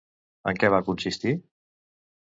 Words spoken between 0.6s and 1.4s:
què va consistir?